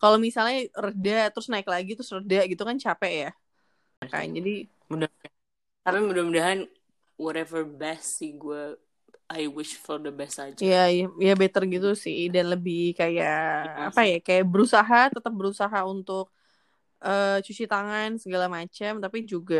[0.00, 3.28] Kalau misalnya reda terus naik lagi terus reda gitu kan capek ya.
[4.12, 4.50] Kan jadi
[4.90, 5.08] mudah
[5.84, 6.60] tapi mudah-mudahan
[7.24, 8.76] whatever best sih gue
[9.30, 10.68] I wish for the best aja.
[10.68, 12.16] Ya, ya, ya better gitu sih.
[12.34, 13.32] Dan lebih kayak
[13.62, 16.24] Iya apa ya kayak berusaha tetap berusaha untuk
[17.04, 19.56] eh, cuci tangan segala macam tapi juga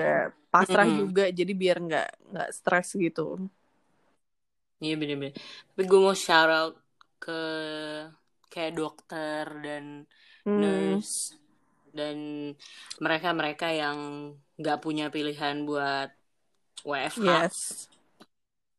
[0.52, 0.98] pasrah Mm-mm.
[0.98, 1.22] juga.
[1.38, 3.22] Jadi biar nggak nggak stres gitu.
[4.80, 5.34] Iya bener-bener
[5.72, 6.74] tapi gue mau shout out
[7.16, 7.40] ke
[8.52, 10.04] kayak dokter dan
[10.46, 11.34] Hmm, nurse
[11.90, 12.16] dan
[13.02, 16.14] mereka-mereka yang nggak punya pilihan buat
[16.86, 17.56] WFH yes.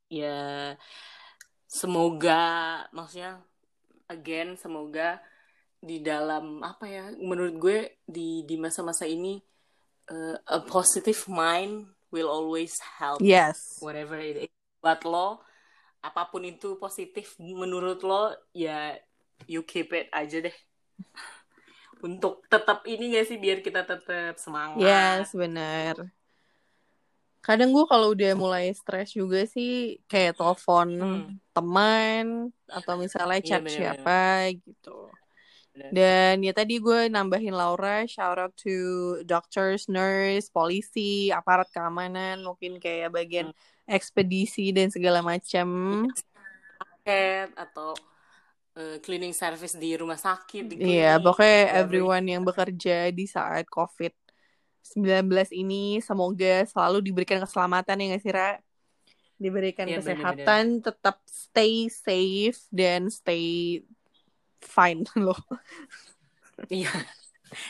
[0.07, 0.71] ya
[1.67, 2.45] semoga
[2.95, 3.43] maksudnya
[4.07, 5.19] again semoga
[5.77, 9.35] di dalam apa ya menurut gue di di masa-masa ini
[10.07, 13.59] uh, a positive mind will always help Yes.
[13.83, 15.43] whatever it is buat lo
[16.03, 18.95] apa pun itu positif menurut lo ya
[19.49, 20.57] you keep it aja deh
[22.07, 25.95] untuk tetap ini gak sih biar kita tetap semangat Yes, benar.
[27.41, 31.39] Kadang gue kalau udah mulai stres juga sih kayak telepon Hmm.
[31.55, 34.03] teman atau misalnya Iya, chat bener-bener.
[34.03, 34.19] siapa
[34.67, 35.07] gitu.
[35.71, 35.89] Bener.
[35.95, 38.75] Dan ya tadi gue nambahin Laura, shout out to
[39.23, 43.55] doctors, nurse, polisi, aparat keamanan, mungkin kayak bagian
[43.87, 45.67] ekspedisi dan segala macam.
[46.77, 47.95] paket atau
[48.77, 55.49] eh, cleaning service di rumah sakit di Iya, pokoknya everyone yang bekerja di saat COVID-19
[55.55, 58.51] ini semoga selalu diberikan keselamatan ya nggak sih, Ra?
[59.37, 63.79] Diberikan Iya, kesehatan, tetap stay safe dan stay
[64.61, 65.37] fine loh.
[66.67, 66.89] Iya.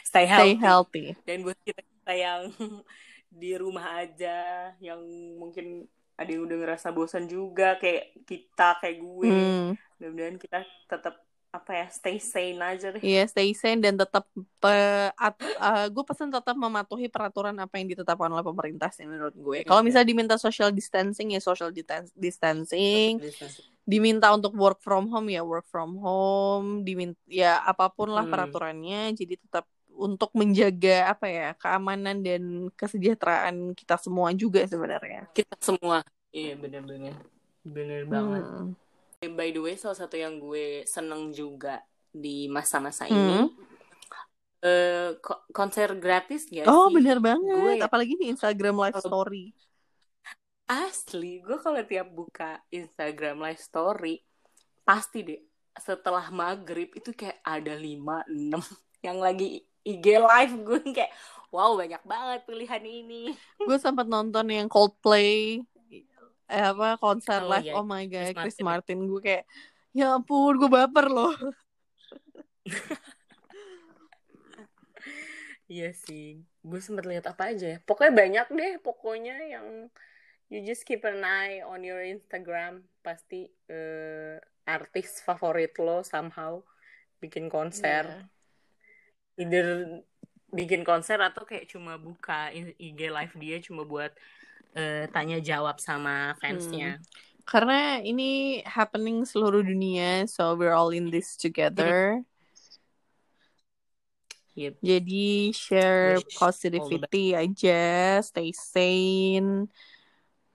[0.01, 0.63] Stay Stay healthy.
[0.63, 1.05] healthy.
[1.27, 2.41] Dan buat kita, kita yang
[3.41, 4.99] di rumah aja, yang
[5.37, 5.85] mungkin
[6.17, 9.29] ada yang udah ngerasa bosan juga, kayak kita, kayak gue.
[9.29, 9.69] Hmm.
[10.01, 11.15] Mudah-mudahan kita tetap
[11.47, 13.01] apa ya, stay sane aja deh.
[13.01, 14.27] Iya, stay sane dan tetap
[14.59, 19.33] pe- at- uh, gue pesan tetap mematuhi peraturan apa yang ditetapkan oleh pemerintah sih menurut
[19.33, 19.63] gue.
[19.63, 23.21] Kalau misalnya diminta social distancing ya social ditan- distancing,
[23.87, 28.33] diminta untuk work from home ya work from home, diminta ya apa pun lah Hmm.
[28.33, 29.15] peraturannya.
[29.15, 29.65] Jadi tetap
[29.97, 35.25] untuk menjaga apa ya keamanan dan kesejahteraan kita semua juga sebenarnya.
[35.33, 37.17] Kita semua, iya benar-benar,
[37.65, 38.43] benar banget.
[38.45, 38.73] Hmm.
[39.33, 41.81] By the way, salah satu yang gue seneng juga
[42.13, 43.13] di masa-masa hmm.
[43.13, 43.37] ini
[44.65, 45.09] uh,
[45.53, 49.45] konser gratis ya oh bener banget gue, apalagi di Instagram live story
[50.67, 54.15] asli gue kalau tiap buka Instagram live story
[54.83, 55.41] pasti deh
[55.77, 58.63] setelah maghrib itu kayak ada lima enam
[59.05, 61.11] yang lagi IG live gue kayak
[61.47, 63.31] wow banyak banget pilihan ini
[63.63, 65.63] gue sempat nonton yang Coldplay
[66.47, 67.73] eh apa konser oh, live iya.
[67.75, 68.99] oh my god Chris, Chris Martin.
[69.03, 69.43] Martin gue kayak
[69.95, 71.35] ya ampun gue baper loh
[75.67, 77.79] Iya sih, gue sempet lihat apa aja ya.
[77.83, 79.91] Pokoknya banyak deh, pokoknya yang
[80.47, 86.63] you just keep an eye on your Instagram, pasti uh, artis favorit lo somehow
[87.19, 88.07] bikin konser.
[88.07, 88.23] Yeah.
[89.37, 90.01] Either
[90.51, 94.15] bikin konser atau kayak cuma buka IG live dia cuma buat
[94.73, 96.97] uh, tanya jawab sama fansnya.
[96.97, 97.03] Hmm.
[97.47, 102.19] Karena ini happening seluruh dunia, so we're all in this together.
[104.57, 104.81] Yep.
[104.83, 109.71] Jadi share positivity aja, stay sane.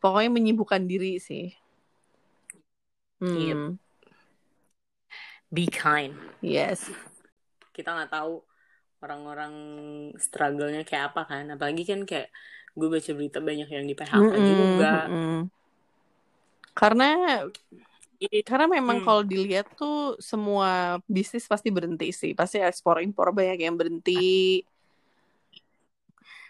[0.02, 1.54] Pokoknya menyibukkan diri sih.
[3.22, 3.38] Hmm.
[3.40, 3.58] Yep.
[5.48, 6.12] Be kind.
[6.44, 6.90] Yes.
[7.72, 8.42] Kita nggak tahu
[9.03, 9.55] orang-orang
[10.16, 11.44] struggle-nya kayak apa kan.
[11.53, 12.30] Apalagi kan kayak
[12.72, 14.94] gue baca berita banyak yang di PHK mm -mm, juga.
[15.05, 15.40] Mm -mm.
[16.72, 17.11] Karena
[18.46, 19.07] karena memang hmm.
[19.07, 22.32] kalau dilihat tuh semua bisnis pasti berhenti sih.
[22.38, 24.62] Pasti ekspor impor banyak yang berhenti.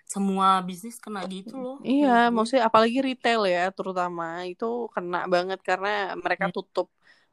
[0.05, 1.77] Semua bisnis kena gitu loh.
[1.81, 2.37] Iya, hmm.
[2.37, 6.55] maksudnya apalagi retail ya terutama itu kena banget karena mereka hmm.
[6.61, 6.93] tutup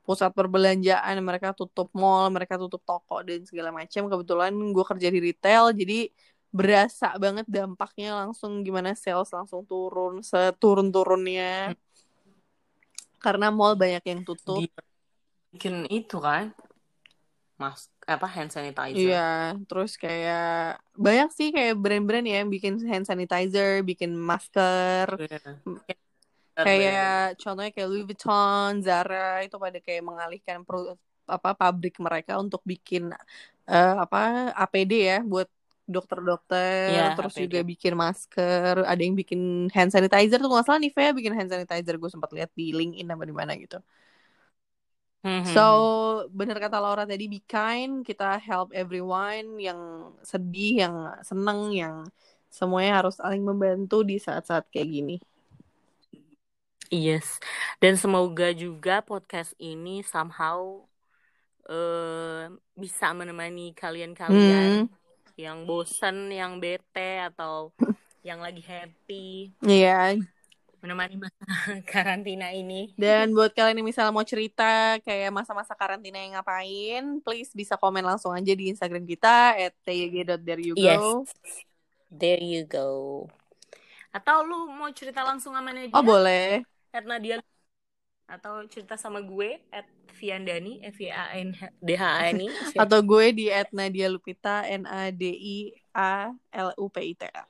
[0.09, 4.09] pusat perbelanjaan, mereka tutup mall, mereka tutup toko dan segala macam.
[4.09, 6.09] Kebetulan gue kerja di retail, jadi
[6.49, 11.77] berasa banget dampaknya langsung gimana sales langsung turun seturun-turunnya.
[11.77, 11.89] Hmm
[13.19, 14.63] karena mall banyak yang tutup.
[15.51, 16.55] Bikin itu kan,
[17.59, 18.95] mas apa hand sanitizer.
[18.95, 25.19] Iya, terus kayak banyak sih kayak brand-brand ya yang bikin hand sanitizer, bikin masker.
[25.19, 25.99] Yeah.
[26.65, 30.97] Kayak contohnya kayak Louis Vuitton, Zara itu pada kayak mengalihkan pro,
[31.29, 33.13] apa pabrik mereka untuk bikin
[33.69, 35.47] uh, apa APD ya buat
[35.89, 37.43] dokter-dokter ya, terus APD.
[37.49, 41.97] juga bikin masker ada yang bikin hand sanitizer tuh nggak salah Nivea bikin hand sanitizer
[41.97, 43.81] gue sempat lihat di LinkedIn apa di mana gitu
[45.25, 46.37] hmm, so hmm, hmm.
[46.37, 50.95] bener kata Laura tadi be kind kita help everyone yang sedih yang
[51.25, 52.05] seneng yang
[52.53, 55.17] semuanya harus saling membantu di saat-saat kayak gini
[56.89, 57.37] Yes,
[57.77, 60.81] dan semoga juga podcast ini somehow
[61.69, 64.99] uh, bisa menemani kalian-kalian hmm
[65.39, 67.71] yang bosen, yang bete atau
[68.27, 69.55] yang lagi happy.
[69.63, 70.19] Iya.
[70.19, 70.27] Yeah.
[70.83, 71.43] Menemani masa
[71.91, 72.91] karantina ini.
[72.99, 78.03] Dan buat kalian yang misalnya mau cerita kayak masa-masa karantina yang ngapain, please bisa komen
[78.03, 81.31] langsung aja di Instagram kita at tyg.there Yes.
[82.11, 83.27] There you go.
[84.11, 85.95] Atau lu mau cerita langsung sama Nadia?
[85.95, 86.63] Oh, boleh.
[86.89, 87.41] At Nadia
[88.29, 89.89] atau cerita sama gue at
[90.21, 91.49] Viandani F Y A N
[91.81, 92.49] D H A N I
[92.85, 95.57] atau gue di at Nadia Lupita N A D I
[95.97, 97.43] A L U P I T A.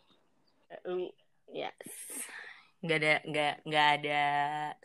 [1.51, 1.89] Yes
[2.79, 4.21] nggak ada nggak nggak ada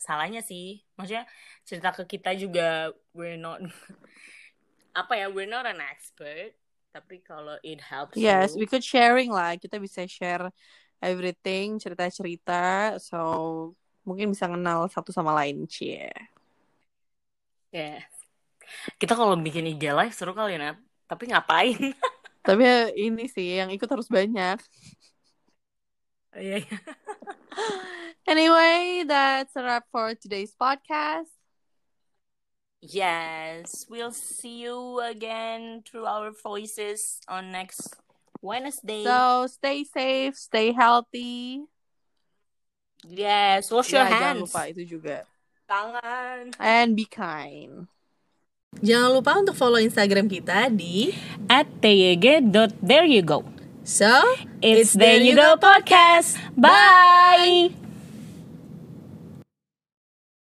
[0.02, 0.82] salahnya sih.
[0.98, 1.24] Maksudnya
[1.62, 3.62] cerita ke kita juga we're not
[5.00, 6.54] apa ya we're not an expert
[6.94, 9.54] tapi kalau it helps yes you, we could sharing lah.
[9.54, 10.50] Kita bisa share
[10.98, 12.62] everything cerita cerita
[12.98, 13.74] so
[14.04, 16.12] mungkin bisa kenal satu sama lain cie.
[17.74, 18.06] Yeah.
[19.02, 20.78] kita kalau bikin IG live seru kali ya
[21.10, 21.92] tapi ngapain?
[22.44, 24.60] Tapi ya, ini sih yang ikut harus banyak.
[26.36, 26.78] Oh, iya, iya.
[28.30, 31.32] anyway that's a wrap for today's podcast.
[32.84, 37.96] Yes we'll see you again through our voices on next
[38.44, 39.08] Wednesday.
[39.08, 41.64] So stay safe stay healthy
[43.04, 44.20] Yes, wash ya, your hands.
[44.20, 45.16] Jangan lupa itu juga.
[45.64, 46.56] Tangan.
[46.60, 47.88] And be kind.
[48.82, 51.14] Jangan lupa untuk follow Instagram kita di
[51.46, 51.68] at
[53.22, 53.44] go.
[53.84, 54.08] So,
[54.64, 56.40] it's, it's There You Go Podcast.
[56.56, 57.70] Bye.
[57.70, 57.83] Bye.